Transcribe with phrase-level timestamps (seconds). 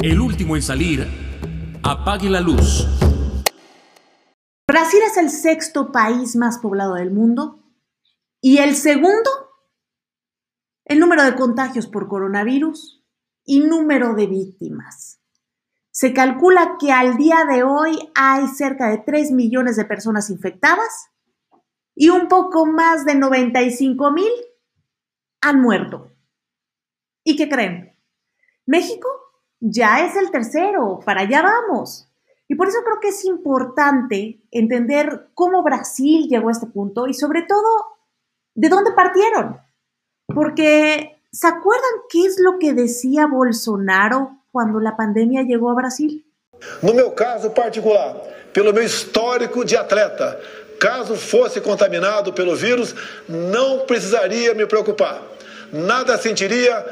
[0.00, 1.06] El último en salir,
[1.82, 2.86] apague la luz.
[4.66, 7.62] Brasil es el sexto país más poblado del mundo
[8.40, 9.30] y el segundo
[10.84, 13.02] en número de contagios por coronavirus
[13.44, 15.20] y número de víctimas.
[15.90, 21.10] Se calcula que al día de hoy hay cerca de 3 millones de personas infectadas
[21.94, 24.32] y un poco más de 95 mil
[25.40, 26.10] han muerto.
[27.22, 27.96] ¿Y qué creen?
[28.66, 29.08] México
[29.60, 32.08] ya es el tercero, para allá vamos.
[32.48, 37.14] Y por eso creo que es importante entender cómo Brasil llegó a este punto y
[37.14, 37.68] sobre todo
[38.54, 39.58] de dónde partieron.
[40.26, 46.24] Porque, ¿se acuerdan qué es lo que decía Bolsonaro cuando la pandemia llegó a Brasil?
[46.82, 48.14] No meu caso particular,
[48.52, 50.38] pelo meu histórico de atleta,
[50.78, 52.94] caso fosse contaminado pelo vírus,
[53.28, 55.20] não precisaria me preocupar.
[55.72, 56.84] Nada sentiria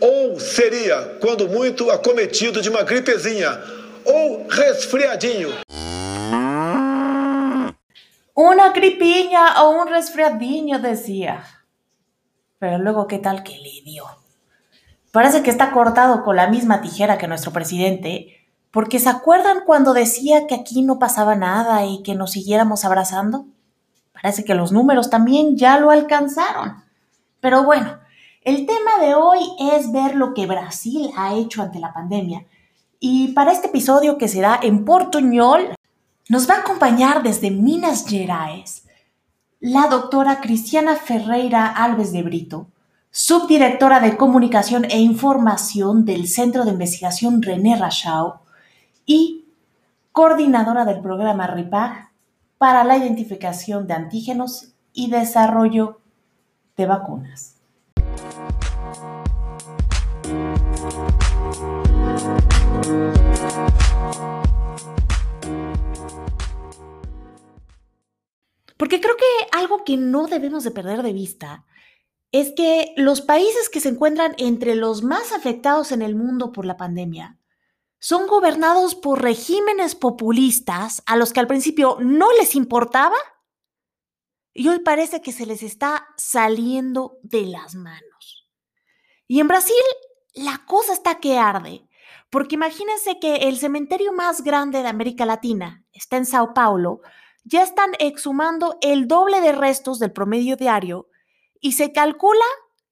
[0.00, 3.60] ou seria, quando muito, acometido de uma gripezinha
[4.04, 5.50] ou resfriadinho.
[8.34, 11.44] Una gripiña o un resfriadinho, decía.
[12.58, 14.04] Pero luego, ¿qué tal que le dio?
[15.12, 19.92] Parece que está cortado con la misma tijera que nuestro presidente, porque ¿se acuerdan cuando
[19.92, 23.46] decía que aquí no pasaba nada y que nos siguiéramos abrazando?
[24.12, 26.82] Parece que los números también ya lo alcanzaron.
[27.40, 27.99] Pero bueno,
[28.42, 29.40] el tema de hoy
[29.72, 32.46] es ver lo que Brasil ha hecho ante la pandemia.
[32.98, 35.74] Y para este episodio que será en portuñol,
[36.28, 38.86] nos va a acompañar desde Minas Gerais
[39.60, 42.68] la doctora Cristiana Ferreira Alves de Brito,
[43.10, 48.40] subdirectora de Comunicación e Información del Centro de Investigación René Rachau
[49.04, 49.44] y
[50.12, 52.10] coordinadora del programa RIPAG
[52.56, 56.00] para la identificación de antígenos y desarrollo
[56.76, 57.59] de vacunas.
[68.76, 71.64] Porque creo que algo que no debemos de perder de vista
[72.32, 76.64] es que los países que se encuentran entre los más afectados en el mundo por
[76.64, 77.38] la pandemia
[77.98, 83.16] son gobernados por regímenes populistas a los que al principio no les importaba
[84.54, 88.50] y hoy parece que se les está saliendo de las manos.
[89.26, 89.76] Y en Brasil
[90.34, 91.86] la cosa está que arde,
[92.30, 97.00] porque imagínense que el cementerio más grande de América Latina está en Sao Paulo,
[97.44, 101.08] ya están exhumando el doble de restos del promedio diario
[101.60, 102.44] y se calcula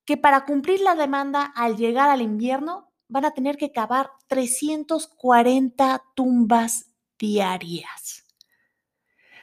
[0.04, 6.02] que para cumplir la demanda al llegar al invierno van a tener que cavar 340
[6.14, 8.24] tumbas diarias,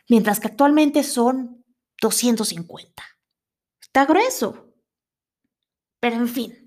[0.09, 1.63] mientras que actualmente son
[2.01, 3.03] 250.
[3.81, 4.73] Está grueso.
[5.99, 6.64] Pero en fin,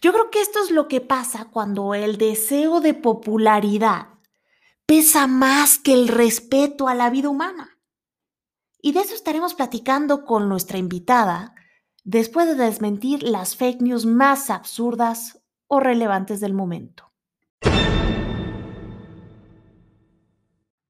[0.00, 4.08] yo creo que esto es lo que pasa cuando el deseo de popularidad
[4.86, 7.78] pesa más que el respeto a la vida humana.
[8.80, 11.54] Y de eso estaremos platicando con nuestra invitada
[12.04, 17.10] después de desmentir las fake news más absurdas o relevantes del momento.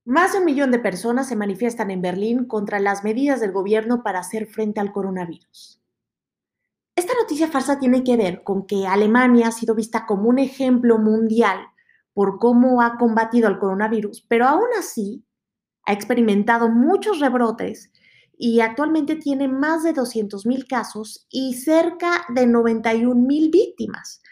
[0.07, 4.03] Más de un millón de personas se manifiestan en Berlín contra las medidas del gobierno
[4.03, 5.84] para hacer frente al coronavirus.
[6.97, 10.99] Esta noticia falsa tiene que ver con que Alemania ha sido vista como un ejemplo
[10.99, 11.59] mundial
[12.13, 15.25] por cómo ha combatido al coronavirus, pero aún así
[15.85, 17.91] ha experimentado muchos rebrotes
[18.37, 24.23] y actualmente tiene más de 200.000 casos y cerca de 91.000 víctimas.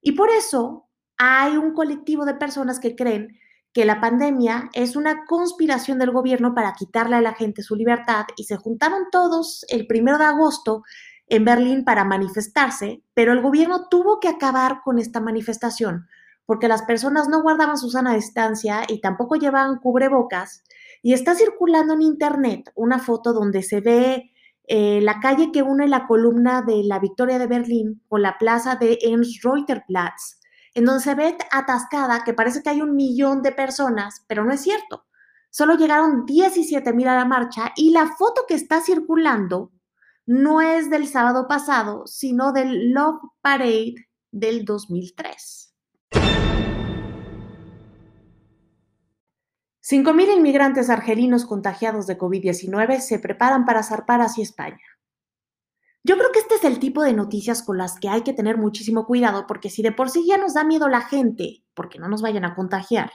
[0.00, 3.38] Y por eso hay un colectivo de personas que creen
[3.72, 8.26] que la pandemia es una conspiración del gobierno para quitarle a la gente su libertad
[8.36, 10.82] y se juntaron todos el primero de agosto
[11.32, 16.06] en Berlín para manifestarse, pero el gobierno tuvo que acabar con esta manifestación
[16.44, 20.64] porque las personas no guardaban su sana distancia y tampoco llevaban cubrebocas.
[21.00, 24.32] Y está circulando en internet una foto donde se ve
[24.68, 28.76] eh, la calle que une la columna de la Victoria de Berlín con la plaza
[28.76, 30.40] de Ernst-Reuterplatz,
[30.74, 34.52] en donde se ve atascada que parece que hay un millón de personas, pero no
[34.52, 35.06] es cierto.
[35.48, 39.70] Solo llegaron 17 mil a la marcha y la foto que está circulando
[40.26, 43.94] no es del sábado pasado, sino del Love Parade
[44.30, 45.74] del 2003.
[49.84, 54.78] 5.000 inmigrantes argelinos contagiados de COVID-19 se preparan para zarpar hacia España.
[56.04, 58.58] Yo creo que este es el tipo de noticias con las que hay que tener
[58.58, 62.08] muchísimo cuidado, porque si de por sí ya nos da miedo la gente, porque no
[62.08, 63.10] nos vayan a contagiar,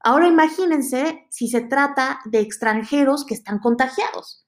[0.00, 4.43] ahora imagínense si se trata de extranjeros que están contagiados.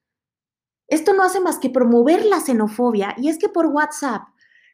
[0.89, 4.23] Esto no hace más que promover la xenofobia y es que por WhatsApp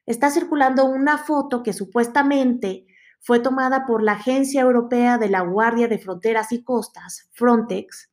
[0.04, 2.86] está circulando una foto que supuestamente
[3.20, 8.10] fue tomada por la Agencia Europea de la Guardia de Fronteras y Costas, Frontex,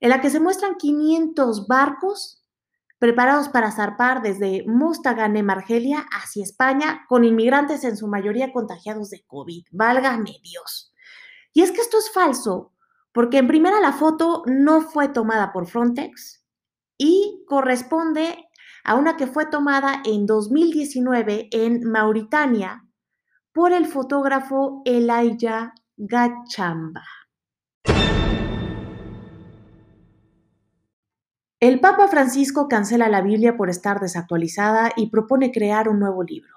[0.00, 2.44] en la que se muestran 500 barcos
[2.98, 9.24] preparados para zarpar desde Mostaganem, Argelia, hacia España, con inmigrantes en su mayoría contagiados de
[9.26, 9.66] COVID.
[9.72, 10.92] Válgame Dios.
[11.54, 12.74] Y es que esto es falso,
[13.12, 16.39] porque en primera la foto no fue tomada por Frontex
[17.00, 18.50] y corresponde
[18.84, 22.86] a una que fue tomada en 2019 en Mauritania
[23.52, 27.04] por el fotógrafo Elijah Gachamba.
[31.58, 36.54] El Papa Francisco cancela la Biblia por estar desactualizada y propone crear un nuevo libro.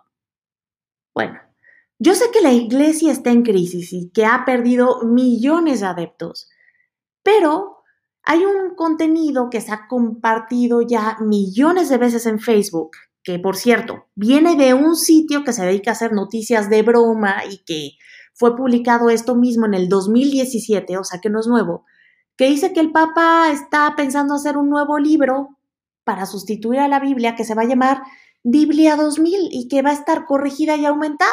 [1.16, 1.40] Bueno,
[2.00, 6.50] yo sé que la Iglesia está en crisis y que ha perdido millones de adeptos,
[7.22, 7.83] pero
[8.24, 12.92] hay un contenido que se ha compartido ya millones de veces en Facebook,
[13.22, 17.44] que por cierto, viene de un sitio que se dedica a hacer noticias de broma
[17.50, 17.92] y que
[18.34, 21.86] fue publicado esto mismo en el 2017, o sea que no es nuevo,
[22.36, 25.58] que dice que el Papa está pensando hacer un nuevo libro
[26.04, 28.02] para sustituir a la Biblia que se va a llamar
[28.44, 31.32] Biblia 2000 y que va a estar corregida y aumentada.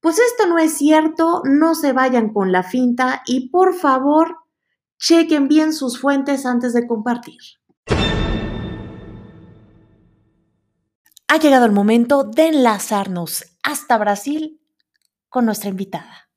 [0.00, 4.36] Pues esto no es cierto, no se vayan con la finta y por favor
[4.98, 7.40] chequen bien sus fuentes antes de compartir.
[11.28, 14.60] Ha llegado el momento de enlazarnos hasta Brasil
[15.28, 16.28] con nuestra invitada.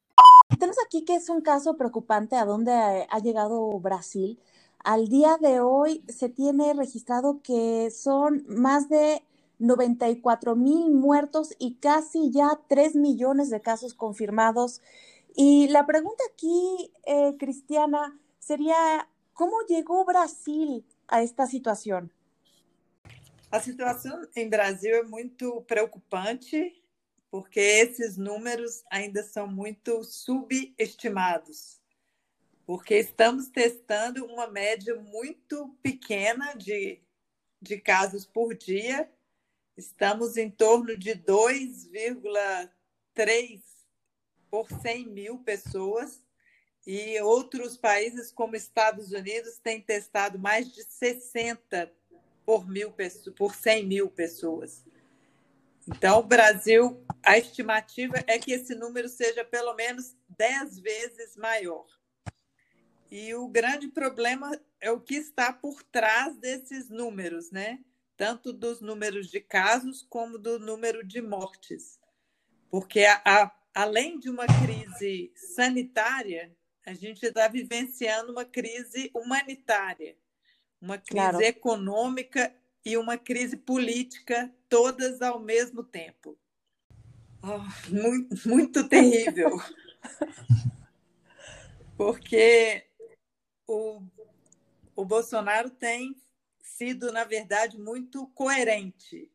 [0.49, 4.39] Tenemos aquí que es un caso preocupante a dónde ha llegado Brasil.
[4.83, 9.23] Al día de hoy se tiene registrado que son más de
[9.59, 14.81] 94 mil muertos y casi ya 3 millones de casos confirmados.
[15.35, 18.17] Y la pregunta aquí, eh, Cristiana,
[18.49, 22.09] sería, ¿cómo llegó Brasil a esta situación?
[23.51, 26.81] A situação em Brasil é muito preocupante
[27.29, 31.79] porque esses números ainda são muito subestimados,
[32.65, 36.99] porque estamos testando uma média muito pequena de,
[37.61, 39.07] de casos por dia,
[39.77, 43.61] estamos em torno de 2,3
[44.49, 46.23] por 100 mil pessoas,
[46.85, 51.91] e outros países, como Estados Unidos, têm testado mais de 60
[52.45, 52.93] por, mil,
[53.35, 54.83] por 100 mil pessoas.
[55.87, 61.85] Então, o Brasil, a estimativa é que esse número seja pelo menos 10 vezes maior.
[63.11, 67.79] E o grande problema é o que está por trás desses números, né?
[68.15, 71.99] Tanto dos números de casos como do número de mortes.
[72.69, 76.55] Porque, a, a, além de uma crise sanitária,
[76.89, 80.17] a gente está vivenciando uma crise humanitária,
[80.81, 81.41] uma crise claro.
[81.41, 82.51] econômica
[82.83, 86.35] e uma crise política, todas ao mesmo tempo.
[87.43, 87.59] Oh,
[87.93, 89.51] muito, muito terrível.
[91.95, 92.87] Porque
[93.67, 94.01] o,
[94.95, 96.19] o Bolsonaro tem
[96.59, 99.31] sido, na verdade, muito coerente.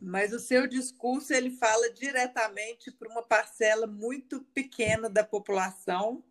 [0.00, 6.22] Mas o seu discurso ele fala diretamente para uma parcela muito pequena da população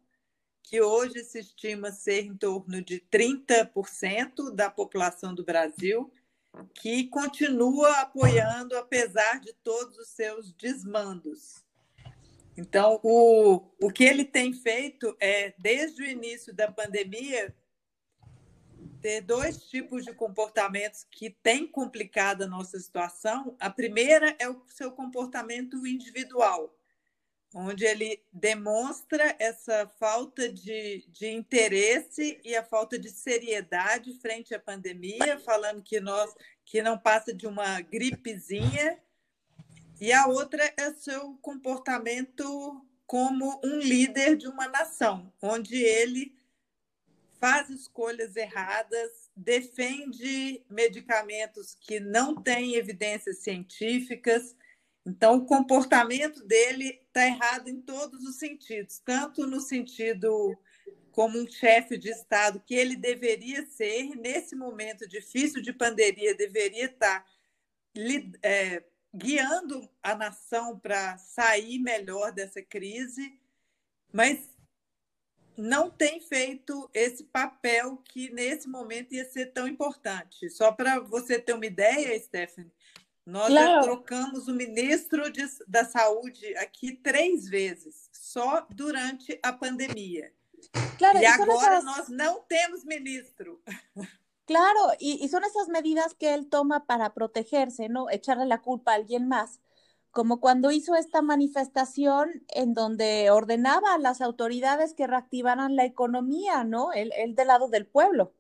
[0.69, 6.11] que hoje se estima ser em torno de 30% da população do Brasil,
[6.73, 11.63] que continua apoiando, apesar de todos os seus desmandos.
[12.57, 17.55] Então, o, o que ele tem feito é, desde o início da pandemia,
[19.01, 23.56] ter dois tipos de comportamentos que têm complicado a nossa situação.
[23.60, 26.75] A primeira é o seu comportamento individual,
[27.54, 34.60] onde ele demonstra essa falta de, de interesse e a falta de seriedade frente à
[34.60, 36.34] pandemia, falando que nós
[36.66, 39.01] que não passa de uma gripezinha,
[40.00, 46.37] e a outra é seu comportamento como um líder de uma nação, onde ele
[47.39, 54.56] faz escolhas erradas, defende medicamentos que não têm evidências científicas,
[55.08, 60.53] então, o comportamento dele está errado em todos os sentidos, tanto no sentido
[61.13, 66.88] como um chefe de Estado que ele deveria ser, nesse momento difícil de pandemia, deveria
[66.88, 67.25] estar
[68.44, 68.84] é,
[69.15, 73.39] guiando a nação para sair melhor dessa crise,
[74.12, 74.56] mas
[75.57, 80.49] não tem feito esse papel que nesse momento ia ser tão importante.
[80.49, 82.71] Só para você ter uma ideia, Stephanie,
[83.25, 83.67] nós claro.
[83.67, 90.31] já trocamos o ministro de, da Saúde aqui três vezes, só durante a pandemia.
[90.97, 91.83] Claro, e agora esas...
[91.83, 93.61] nós não temos ministro.
[94.45, 98.09] Claro, y, y, son esas medidas que él toma para protegerse, ¿no?
[98.09, 99.59] Echarle la culpa a alguien más,
[100.17, 106.63] como cuando hizo esta manifestación en donde ordenaba a las autoridades que reactivaran la economía,
[106.63, 106.91] ¿no?
[106.91, 108.33] Él, él del lado del pueblo.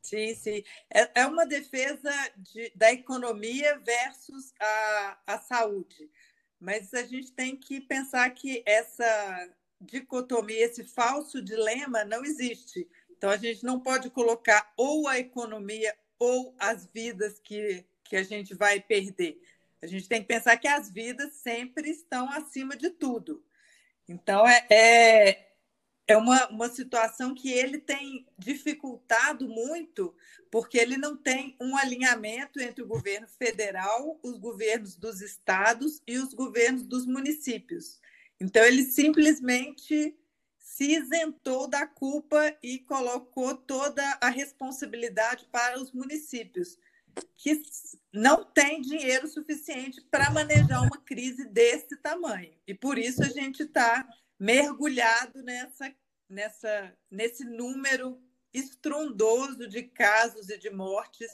[0.00, 0.64] Sim, sim.
[0.92, 6.10] É, é uma defesa de, da economia versus a, a saúde.
[6.58, 9.48] Mas a gente tem que pensar que essa
[9.80, 12.88] dicotomia, esse falso dilema não existe.
[13.16, 18.24] Então a gente não pode colocar ou a economia ou as vidas que, que a
[18.24, 19.40] gente vai perder.
[19.82, 23.44] A gente tem que pensar que as vidas sempre estão acima de tudo.
[24.08, 25.52] Então, é, é,
[26.06, 30.14] é uma, uma situação que ele tem dificultado muito,
[30.52, 36.16] porque ele não tem um alinhamento entre o governo federal, os governos dos estados e
[36.16, 38.00] os governos dos municípios.
[38.40, 40.16] Então, ele simplesmente
[40.58, 46.78] se isentou da culpa e colocou toda a responsabilidade para os municípios
[47.36, 47.62] que
[48.12, 52.54] não tem dinheiro suficiente para manejar uma crise desse tamanho.
[52.66, 54.06] E por isso a gente está
[54.38, 55.94] mergulhado nessa,
[56.28, 58.20] nessa, nesse número
[58.52, 61.30] estrondoso de casos e de mortes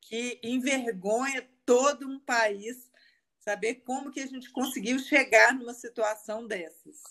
[0.00, 2.90] que envergonha todo um país
[3.38, 7.02] saber como que a gente conseguiu chegar numa situação dessas.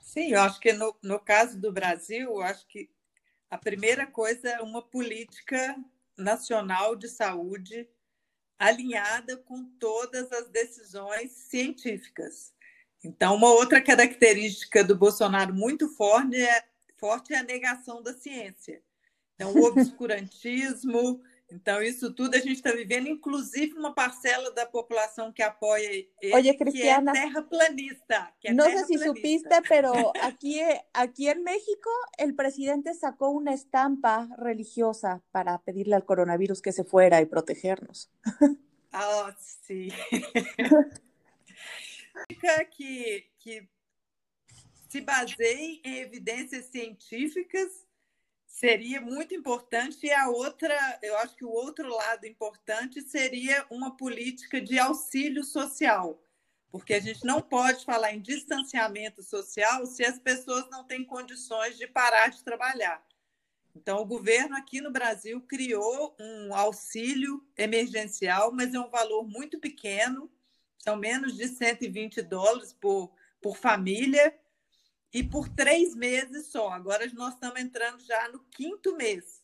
[0.00, 2.88] Sim, eu acho que no, no caso do Brasil, eu acho que
[3.50, 5.76] a primeira coisa é uma política
[6.16, 7.88] Nacional de Saúde
[8.58, 12.52] alinhada com todas as decisões científicas.
[13.02, 16.64] Então, uma outra característica do Bolsonaro muito forte é,
[16.96, 18.82] forte é a negação da ciência.
[19.34, 21.20] Então, o obscurantismo,
[21.50, 26.34] então, isso tudo a gente está vivendo, inclusive uma parcela da população que apoia ele,
[26.34, 28.34] Oye, Cristiana, que é terraplanista.
[28.40, 30.60] Que é no sé si supiste, pero aquí,
[30.92, 36.84] aquí en México el presidente sacó una estampa religiosa para pedirle al coronavirus que se
[36.84, 38.10] fuera y protegernos.
[38.92, 39.92] Ah, sí.
[42.76, 43.68] que, que
[44.88, 47.83] se baseie em evidências científicas
[48.54, 50.06] seria muito importante.
[50.06, 55.42] E a outra, eu acho que o outro lado importante seria uma política de auxílio
[55.42, 56.22] social,
[56.70, 61.76] porque a gente não pode falar em distanciamento social se as pessoas não têm condições
[61.76, 63.04] de parar de trabalhar.
[63.74, 69.58] Então, o governo aqui no Brasil criou um auxílio emergencial, mas é um valor muito
[69.58, 70.30] pequeno,
[70.78, 74.32] são menos de 120 dólares por, por família
[75.14, 76.72] e por três meses só.
[76.72, 79.40] Agora nós estamos entrando já no quinto mês.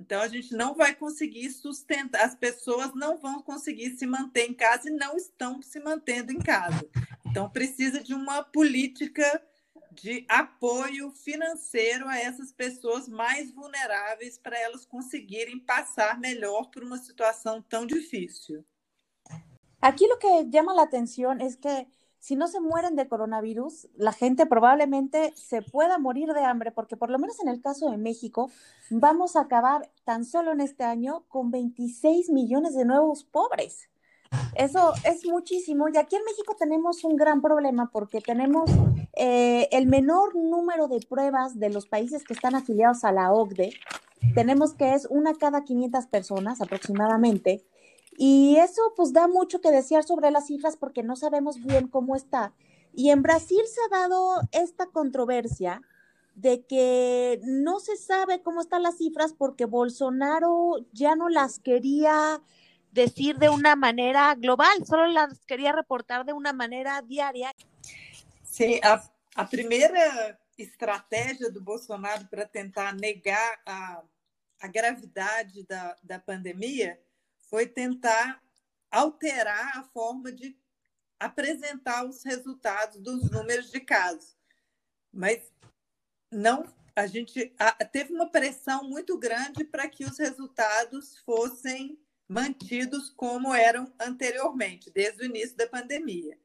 [0.00, 4.54] Então a gente não vai conseguir sustentar, as pessoas não vão conseguir se manter em
[4.54, 6.88] casa e não estão se mantendo em casa.
[7.26, 9.46] Então precisa de uma política
[9.92, 16.96] de apoio financeiro a essas pessoas mais vulneráveis para elas conseguirem passar melhor por uma
[16.96, 18.64] situação tão difícil.
[19.80, 21.86] Aqui o que chama a atenção é que
[22.22, 26.96] si no se mueren de coronavirus, la gente probablemente se pueda morir de hambre, porque
[26.96, 28.48] por lo menos en el caso de México,
[28.90, 33.88] vamos a acabar tan solo en este año con 26 millones de nuevos pobres.
[34.54, 35.88] Eso es muchísimo.
[35.88, 38.70] Y aquí en México tenemos un gran problema porque tenemos
[39.14, 43.72] eh, el menor número de pruebas de los países que están afiliados a la OCDE.
[44.36, 47.66] Tenemos que es una cada 500 personas aproximadamente.
[48.16, 52.14] Y eso pues da mucho que desear sobre las cifras porque no sabemos bien cómo
[52.16, 52.52] está.
[52.94, 55.82] Y en Brasil se ha dado esta controversia
[56.34, 62.40] de que no se sabe cómo están las cifras porque Bolsonaro ya no las quería
[62.90, 67.50] decir de una manera global, solo las quería reportar de una manera diaria.
[68.44, 69.02] Sí, a,
[69.34, 74.02] a primeira estratégia do Bolsonaro para tentar negar a,
[74.60, 76.98] a gravidade da, da pandemia
[77.52, 78.42] foi tentar
[78.90, 80.56] alterar a forma de
[81.20, 84.34] apresentar os resultados dos números de casos.
[85.12, 85.52] Mas
[86.30, 86.64] não,
[86.96, 93.52] a gente a, teve uma pressão muito grande para que os resultados fossem mantidos como
[93.52, 96.38] eram anteriormente, desde o início da pandemia.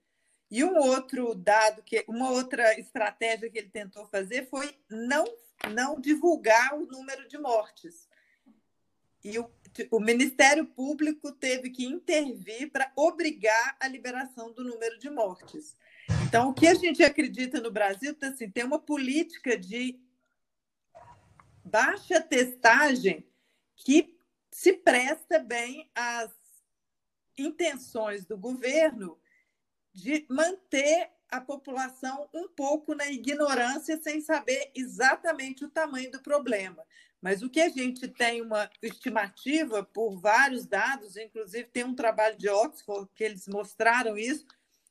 [0.52, 5.24] E um outro dado que uma outra estratégia que ele tentou fazer foi não
[5.72, 8.10] não divulgar o número de mortes.
[9.24, 9.50] E o,
[9.92, 15.76] o Ministério Público teve que intervir para obrigar a liberação do número de mortes.
[16.28, 20.00] Então, o que a gente acredita no Brasil tá, assim, tem uma política de
[21.64, 23.28] baixa testagem
[23.76, 24.18] que
[24.52, 26.32] se presta bem às
[27.38, 29.20] intenções do governo
[29.94, 36.84] de manter a população um pouco na ignorância, sem saber exatamente o tamanho do problema.
[37.22, 42.38] Mas o que a gente tem uma estimativa por vários dados, inclusive tem um trabalho
[42.38, 44.46] de Oxford que eles mostraram isso,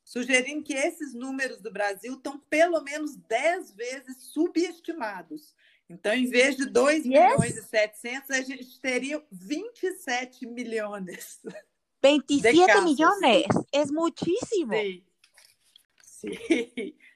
[0.04, 5.54] sugerindo que esses números do Brasil estão pelo menos 10 vezes subestimados.
[5.88, 7.06] Então, em vez de 2 yes.
[7.06, 11.40] milhões e 700, a gente teria 27 milhões.
[12.02, 14.74] 27 millones, es muchísimo.
[14.74, 15.04] Sí.
[16.20, 16.98] Sí.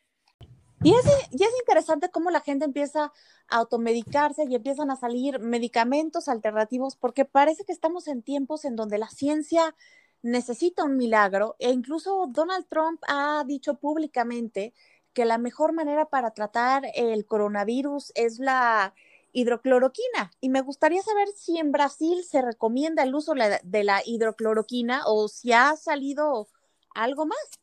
[0.83, 3.12] Y es, y es interesante cómo la gente empieza
[3.49, 8.76] a automedicarse y empiezan a salir medicamentos alternativos, porque parece que estamos en tiempos en
[8.76, 9.75] donde la ciencia
[10.23, 14.73] necesita un milagro e incluso Donald Trump ha dicho públicamente
[15.12, 18.95] que la mejor manera para tratar el coronavirus es la
[19.33, 20.30] hidrocloroquina.
[20.40, 25.28] Y me gustaría saber si en Brasil se recomienda el uso de la hidrocloroquina o
[25.28, 26.49] si ha salido
[26.95, 27.61] algo más.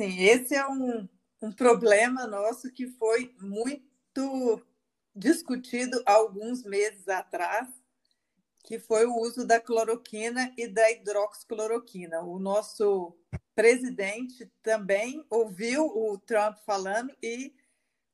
[0.00, 1.06] Sim, esse é um,
[1.42, 4.64] um problema nosso que foi muito
[5.14, 7.68] discutido alguns meses atrás,
[8.64, 12.22] que foi o uso da cloroquina e da hidroxicloroquina.
[12.22, 13.14] O nosso
[13.54, 17.54] presidente também ouviu o Trump falando e,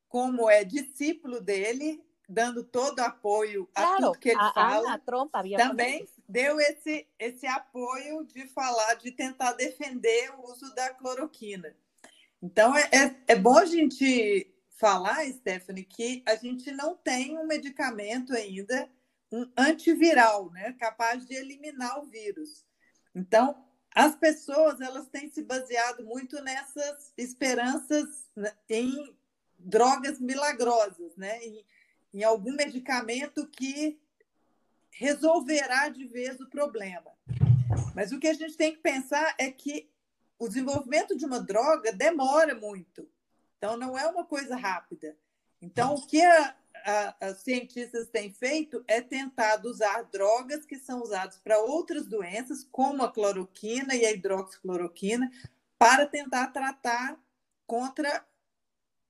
[0.09, 4.99] como é discípulo dele, dando todo apoio a claro, tudo que ele a, fala, a
[4.99, 11.75] Trump também deu esse, esse apoio de falar, de tentar defender o uso da cloroquina.
[12.42, 17.47] Então, é, é, é bom a gente falar, Stephanie, que a gente não tem um
[17.47, 18.88] medicamento ainda,
[19.33, 22.64] um antiviral, né, capaz de eliminar o vírus.
[23.14, 23.64] Então,
[23.95, 29.16] as pessoas elas têm se baseado muito nessas esperanças né, em
[29.59, 31.42] drogas milagrosas, né?
[31.42, 31.64] Em,
[32.12, 33.99] em algum medicamento que
[34.99, 37.12] resolverá de vez o problema.
[37.95, 39.91] Mas o que a gente tem que pensar é que
[40.38, 43.09] o desenvolvimento de uma droga demora muito.
[43.57, 45.17] Então, não é uma coisa rápida.
[45.61, 46.57] Então, o que a,
[47.33, 53.03] os cientistas têm feito é tentar usar drogas que são usadas para outras doenças, como
[53.03, 55.31] a cloroquina e a hidroxicloroquina,
[55.79, 57.19] para tentar tratar
[57.67, 58.25] contra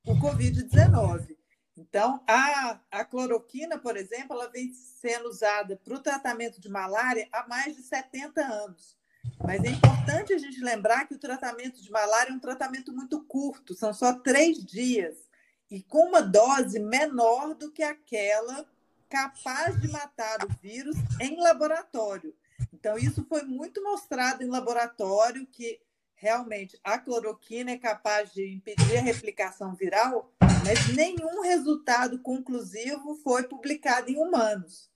[0.04, 1.36] o Covid-19.
[1.76, 7.28] Então, a, a cloroquina, por exemplo, ela vem sendo usada para o tratamento de malária
[7.30, 8.96] há mais de 70 anos.
[9.44, 13.22] Mas é importante a gente lembrar que o tratamento de malária é um tratamento muito
[13.24, 15.26] curto, são só três dias
[15.70, 18.66] e com uma dose menor do que aquela
[19.08, 22.34] capaz de matar o vírus em laboratório.
[22.72, 25.80] Então, isso foi muito mostrado em laboratório que
[26.16, 33.44] realmente a cloroquina é capaz de impedir a replicação viral, mas nenhum resultado conclusivo foi
[33.44, 34.90] publicado em humanos.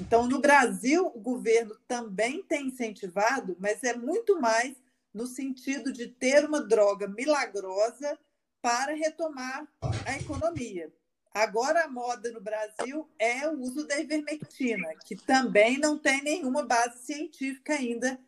[0.00, 4.74] Então, no Brasil, o governo também tem incentivado, mas é muito mais
[5.12, 8.18] no sentido de ter uma droga milagrosa
[8.60, 10.92] para retomar a economia.
[11.32, 16.64] Agora, a moda no Brasil é o uso da ivermectina, que também não tem nenhuma
[16.64, 18.18] base científica ainda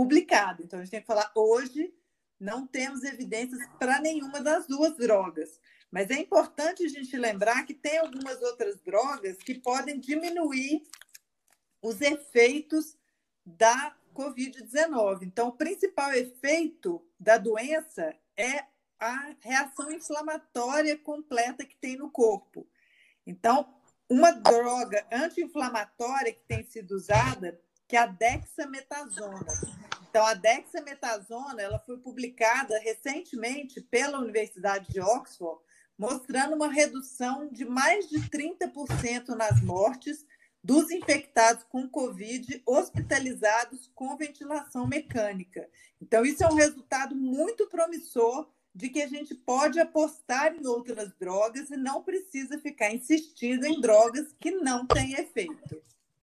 [0.00, 0.62] publicada.
[0.62, 1.92] Então, a gente tem que falar hoje,
[2.38, 5.60] não temos evidências para nenhuma das duas drogas.
[5.90, 10.82] Mas é importante a gente lembrar que tem algumas outras drogas que podem diminuir
[11.82, 12.96] os efeitos
[13.44, 15.24] da Covid-19.
[15.24, 18.64] Então, o principal efeito da doença é
[18.98, 22.66] a reação inflamatória completa que tem no corpo.
[23.26, 23.74] Então,
[24.08, 29.89] uma droga anti-inflamatória que tem sido usada, que é a dexametasona.
[30.10, 35.62] Então, a dexametasona ela foi publicada recentemente pela Universidade de Oxford,
[35.96, 40.26] mostrando uma redução de mais de 30% nas mortes
[40.64, 45.70] dos infectados com Covid hospitalizados com ventilação mecânica.
[46.02, 51.12] Então, isso é um resultado muito promissor de que a gente pode apostar em outras
[51.20, 55.80] drogas e não precisa ficar insistindo em drogas que não têm efeito.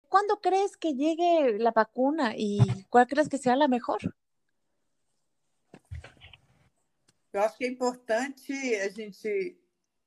[0.09, 2.57] Quando crees que llegue a vacuna e
[2.89, 3.99] qual crees que seja a melhor?
[7.33, 9.57] Eu acho que é importante a gente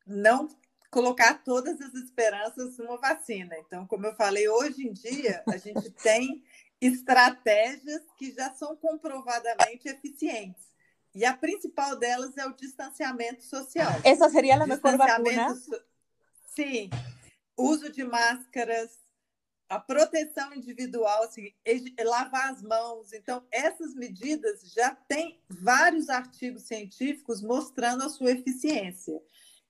[0.07, 0.49] não
[0.91, 3.57] colocar todas as esperanças numa vacina.
[3.59, 6.43] Então, como eu falei, hoje em dia a gente tem
[6.81, 10.71] estratégias que já são comprovadamente eficientes.
[11.15, 13.93] E a principal delas é o distanciamento social.
[14.05, 15.55] Essa seria a melhor vacuna?
[16.55, 16.89] Sim.
[17.57, 18.99] Uso de máscaras,
[19.71, 21.55] a proteção individual, assim,
[22.05, 23.13] lavar as mãos.
[23.13, 29.23] Então, essas medidas já têm vários artigos científicos mostrando a sua eficiência.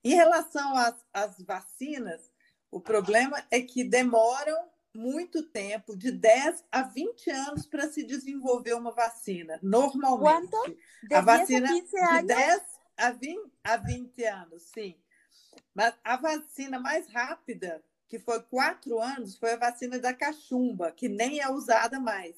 [0.03, 2.33] Em relação às, às vacinas,
[2.71, 8.73] o problema é que demoram muito tempo, de 10 a 20 anos, para se desenvolver
[8.73, 10.51] uma vacina, normalmente.
[10.51, 10.77] Quanto?
[11.03, 12.27] De a vacina 10 a 15 de anos?
[12.27, 12.63] 10
[12.97, 14.97] a 20, a 20 anos, sim.
[15.75, 21.09] Mas a vacina mais rápida, que foi quatro anos, foi a vacina da cachumba, que
[21.09, 22.35] nem é usada mais.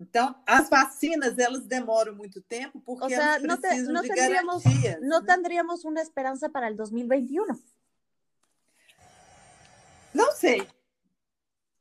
[0.00, 4.02] Então, as vacinas, elas demoram muito tempo porque O sea, elas no, te- precisam no
[4.02, 5.00] de garantias.
[5.20, 5.26] né?
[5.26, 7.60] tendríamos una esperanza para el 2021.
[10.14, 10.66] Não sei.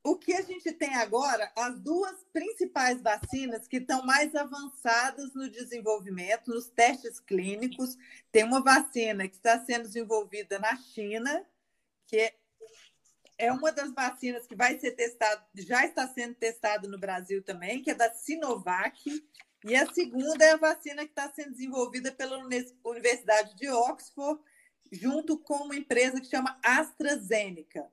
[0.03, 5.47] O que a gente tem agora, as duas principais vacinas que estão mais avançadas no
[5.47, 7.95] desenvolvimento, nos testes clínicos,
[8.31, 11.45] tem uma vacina que está sendo desenvolvida na China,
[12.07, 12.33] que
[13.41, 17.81] é uma das vacinas que vai ser testada, já está sendo testada no Brasil também,
[17.81, 19.01] que é da Sinovac,
[19.65, 22.37] e a segunda é a vacina que está sendo desenvolvida pela
[22.85, 24.39] Universidade de Oxford,
[24.91, 27.87] junto com uma empresa que chama AstraZeneca.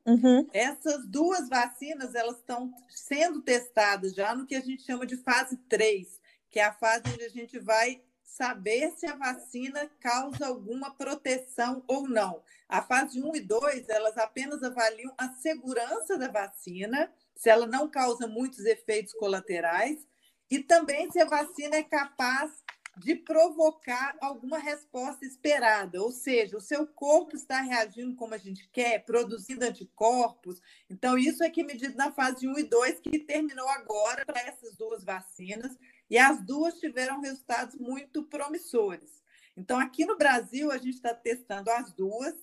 [0.53, 5.57] Essas duas vacinas elas estão sendo testadas já no que a gente chama de fase
[5.69, 10.95] 3, que é a fase onde a gente vai saber se a vacina causa alguma
[10.95, 12.43] proteção ou não.
[12.69, 17.88] A fase 1 e 2, elas apenas avaliam a segurança da vacina, se ela não
[17.88, 20.07] causa muitos efeitos colaterais,
[20.51, 22.62] e também se a vacina é capaz
[22.99, 28.69] de provocar alguma resposta esperada, ou seja, o seu corpo está reagindo como a gente
[28.71, 30.61] quer, produzindo anticorpos.
[30.91, 34.41] Então, isso é que é medido na fase 1 e 2, que terminou agora para
[34.41, 35.77] essas duas vacinas,
[36.11, 39.23] e as duas tiveram resultados muito promissores.
[39.57, 42.35] Então, aqui no Brasil, a gente está testando as duas,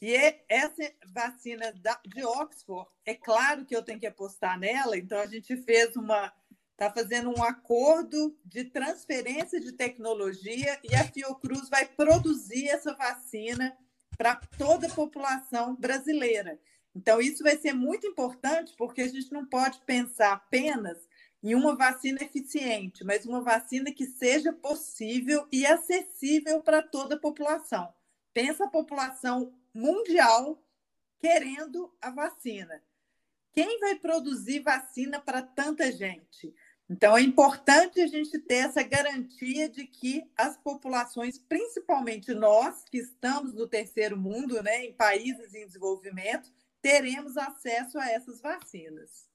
[0.00, 0.14] e
[0.48, 1.72] essa vacina
[2.06, 6.32] de Oxford, é claro que eu tenho que apostar nela, então a gente fez uma
[6.80, 13.76] está fazendo um acordo de transferência de tecnologia e a Fiocruz vai produzir essa vacina
[14.16, 16.56] para toda a população brasileira.
[16.94, 21.07] Então, isso vai ser muito importante, porque a gente não pode pensar apenas
[21.42, 27.20] em uma vacina eficiente, mas uma vacina que seja possível e acessível para toda a
[27.20, 27.92] população.
[28.32, 30.62] Pensa a população mundial
[31.18, 32.82] querendo a vacina.
[33.52, 36.54] Quem vai produzir vacina para tanta gente?
[36.90, 42.98] Então, é importante a gente ter essa garantia de que as populações, principalmente nós, que
[42.98, 49.28] estamos no terceiro mundo, né, em países em desenvolvimento, teremos acesso a essas vacinas.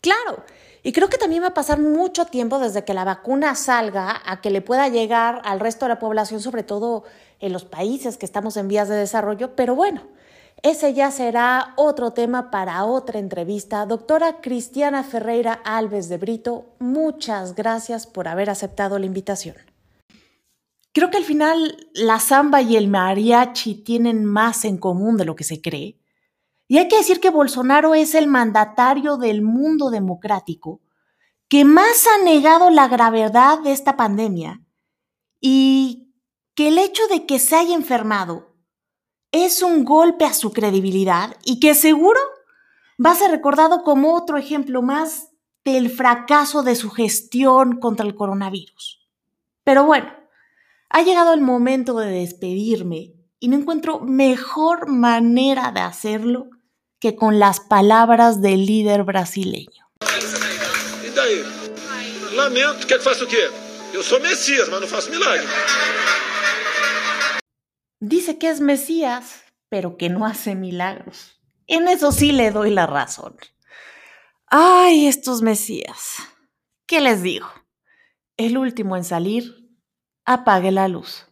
[0.00, 0.44] Claro,
[0.82, 4.40] y creo que también va a pasar mucho tiempo desde que la vacuna salga a
[4.40, 7.04] que le pueda llegar al resto de la población, sobre todo
[7.40, 10.02] en los países que estamos en vías de desarrollo, pero bueno,
[10.62, 13.86] ese ya será otro tema para otra entrevista.
[13.86, 19.56] Doctora Cristiana Ferreira Alves de Brito, muchas gracias por haber aceptado la invitación.
[20.92, 25.36] Creo que al final la samba y el mariachi tienen más en común de lo
[25.36, 25.97] que se cree.
[26.68, 30.82] Y hay que decir que Bolsonaro es el mandatario del mundo democrático
[31.48, 34.62] que más ha negado la gravedad de esta pandemia
[35.40, 36.14] y
[36.54, 38.54] que el hecho de que se haya enfermado
[39.32, 42.20] es un golpe a su credibilidad y que seguro
[43.04, 45.30] va a ser recordado como otro ejemplo más
[45.64, 49.08] del fracaso de su gestión contra el coronavirus.
[49.64, 50.10] Pero bueno,
[50.90, 56.50] ha llegado el momento de despedirme y no encuentro mejor manera de hacerlo
[57.00, 59.90] que con las palabras del líder brasileño.
[61.14, 61.44] Daí?
[62.34, 65.46] Lamento, o mas faço milagre.
[68.00, 71.40] Dice que es Mesías, pero que no hace milagros.
[71.66, 73.36] En eso sí le doy la razón.
[74.46, 76.16] Ay, estos Mesías.
[76.86, 77.48] ¿Qué les digo?
[78.36, 79.68] El último en salir,
[80.24, 81.27] apague la luz.